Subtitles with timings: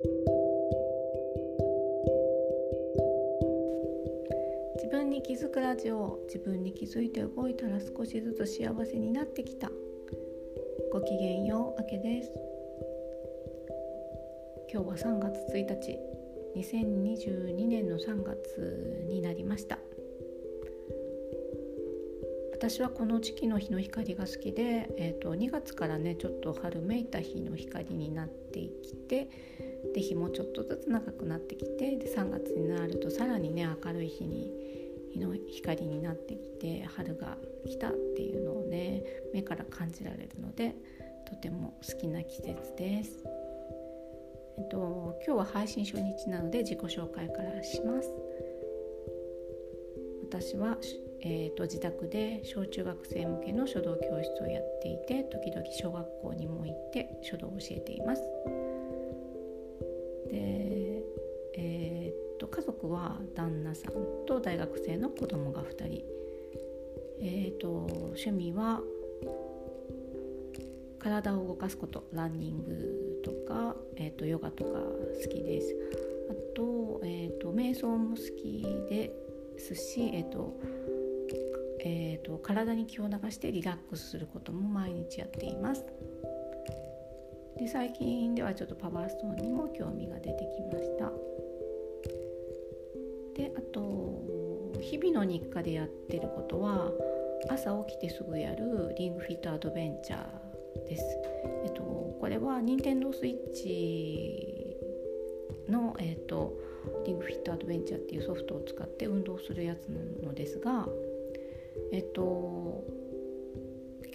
[0.00, 0.10] 自
[4.92, 9.72] 分に気づくラジオ自分に気づいて動いたら少しずつ幸せになってきた。
[10.92, 12.30] ごきげんようあけです。
[14.72, 15.98] 今日は3月1日
[16.56, 19.80] 2022年の3月になりました。
[22.52, 29.28] 私はこの時期の日の光が好きで、えーと、2月からねちょっと春めいた日の光になってきて
[29.94, 34.52] で日もちょっとずつ長くなってきてで3月になるとさらにね明るい日に
[35.12, 37.36] 日の光になってきて春が
[37.66, 39.02] 来たっていうのをね
[39.32, 40.74] 目から感じられるので
[41.26, 43.24] とても好きな季節です。
[44.58, 48.12] えっと、今日は配信初日なので自己紹介からします。
[50.24, 50.76] 私は
[51.20, 58.22] えーと、自宅で小中学生向けの書道教室をやっていて時々小学校にも行って書道を教えています。
[60.30, 61.02] で、
[61.54, 63.92] えーと、家族は旦那さん
[64.26, 66.04] と大学生の子供が2人、
[67.20, 68.80] えーと、趣味は
[70.98, 75.74] 体を動かすことランニングとか、えー、とヨガとか好きです。
[76.30, 79.12] あと,、えー、と瞑想も好きで
[79.56, 80.54] すし、えー、と
[81.80, 85.84] えーと、体に気を流してリラックスすることも毎日やっています
[87.58, 91.12] で最近ではちょっとパワーストーンにも興味が出てきました。
[93.34, 96.90] であと日々の日課でやってることは
[97.48, 101.04] 朝起きてすぐやるリングフィットアドベンチャーです、
[101.64, 104.76] えっと、これは任天堂スイッチ
[105.68, 106.52] の、えっと、
[107.06, 110.88] リングフィットアドベンチャーっていうソフトを使って運動するやつなのですが
[111.92, 112.84] えっと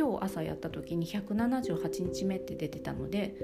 [0.00, 3.36] 今日朝やった時に178日目って出てたので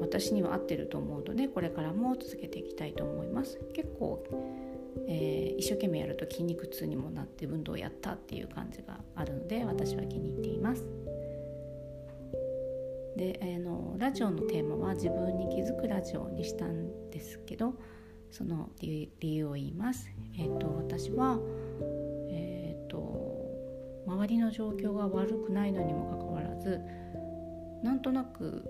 [0.00, 3.60] 私には合ってると思うのでこれからも続けていきたいと思います。
[3.74, 4.24] 結構、
[5.06, 10.86] えー、一生懸命やると筋肉痛にもなって運動をやったっていう感じがあるので私は気に入っています。
[13.18, 17.74] で、えー、のラジオのテーマは自分に気づくラジオにしたんですけど
[18.30, 20.08] その理由を言います。
[20.38, 21.38] えっ、ー、と私は
[24.12, 26.80] 周りの状況が悪くないのにもかかわらず
[27.82, 28.62] なんとなく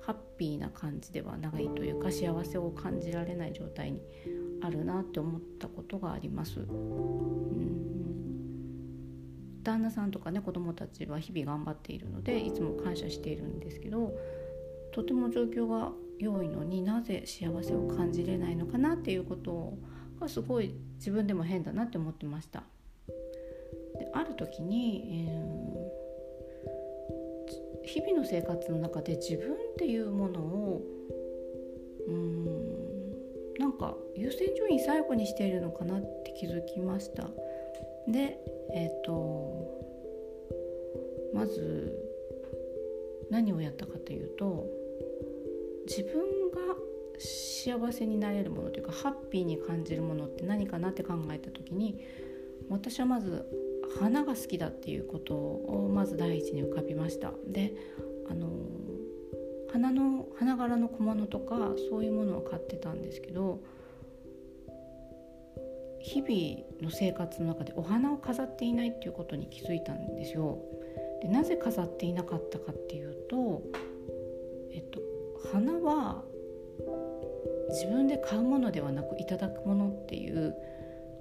[0.00, 4.02] ハッピーな感じではないというか幸せを感じられない状態に
[4.62, 6.60] あるなって思ったことがあります。
[6.60, 7.82] うん
[9.62, 14.12] 旦那さんとかね子供たちは日々頑張っているのでいつも感謝しているんですけど
[14.92, 19.78] とても状況が良いのになぜ幸せを感じれないのかなっていうこと
[20.20, 22.64] がすごい自分でも変だなって思ってました。
[24.12, 30.82] ある時に、えー、日々の生活の中で自分っていうものを
[32.08, 32.72] うん
[33.58, 37.28] なんか優先順位最後にしているのかなって気づきました。
[38.08, 38.38] で
[38.74, 39.82] えっ、ー、と
[41.34, 41.92] まず
[43.30, 44.66] 何をやったかというと
[45.86, 46.76] 自分が
[47.18, 52.00] 幸せになれるものというかハッピーに感じるものって何かなって考えた時に
[52.68, 53.44] 私はまず
[54.00, 57.74] 花が好きだっていうことをまず第一に浮かびましたで
[58.28, 58.48] あの
[59.70, 63.60] 花の花柄の小物とかそういうものを買ってたんですけど
[66.02, 70.58] 日々の生活の中でお花を飾っていないっていうことに気づいたんですよ。
[71.22, 73.62] でなぜ飾っていなかったかっていうと、
[74.72, 75.00] えっと、
[75.52, 76.24] 花は
[77.68, 80.54] 自分で買うものではなくいただくものっていう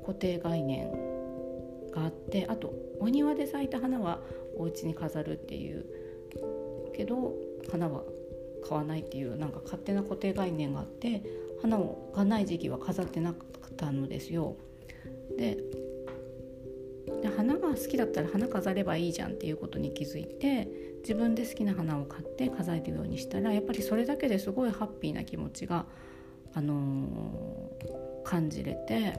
[0.02, 0.92] 固定概念
[1.91, 4.22] があってあとお庭で咲いた花は
[4.57, 5.85] お家に飾るっていう
[6.96, 7.34] けど
[7.72, 8.03] 花は
[8.68, 11.24] 買わないっていうなんか勝手な固定概念があって
[11.62, 14.56] 花をがない時期は飾ってなかったのですよ。
[15.38, 15.57] で
[17.35, 20.68] 花が好きだったら花飾ればいいじゃんっていうことに気づいて
[21.02, 25.85] 自分で好きな花を買って飾るようにしたらやっぱりそれだけですごいハッピーな気持ちが、
[26.53, 29.14] あのー、感じれて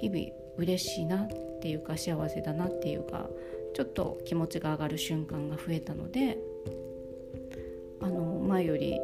[0.00, 1.28] 日々嬉しいなっ
[1.60, 3.28] ていうか幸せだなっていうか
[3.74, 6.38] ちょっと気持ちが上がる瞬間が増えたので
[8.00, 8.98] あの前より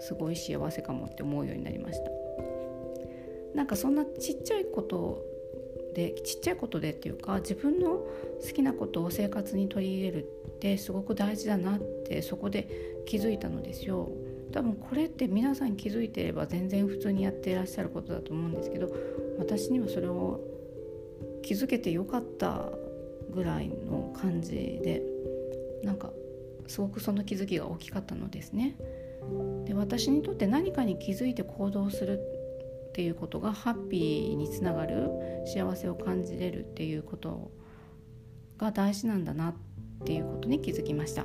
[0.00, 2.10] すごい幸せかもって思うようになりました。
[3.54, 5.24] なんかそんなちっちゃいこと
[5.94, 8.06] でちっちゃいことでっていうか自分の好
[8.54, 12.68] きなことを生活に取り入れるってすごく大事だなってそこで
[13.06, 14.10] 気づいたのですよ。
[14.52, 18.94] 多分これって皆さん気づいてれば全然普通にやってらっしゃることだと思うんですけど
[19.38, 20.40] 私にはそれを
[21.42, 22.70] 気づけてよかった
[23.30, 25.02] ぐらいの感じで
[25.82, 26.10] なんか
[26.66, 28.76] すごくその気づきが大きかったのですね。
[29.64, 35.10] で私にとって何かに気づいて行動するっていうことがハッピーにつながる
[35.46, 37.50] 幸せを感じれるっていうこと
[38.56, 39.54] が大事なんだなっ
[40.04, 41.24] ていうことに気づきました。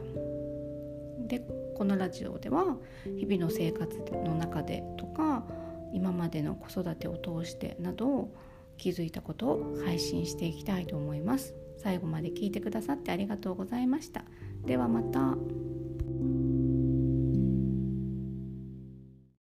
[1.27, 1.39] で
[1.75, 2.77] このラジオでは
[3.17, 5.45] 日々の生活の中でとか
[5.93, 8.29] 今までの子育てを通してなど
[8.77, 11.53] 気づいたことを配信していきたいと思います。
[11.77, 14.25] 最後まで聞いてくださってありがとうございました。
[14.65, 15.72] ではまた。